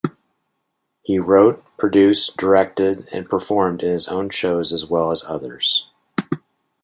[1.03, 5.91] He wrote, produced, directed, and performed in his own shows as well as others.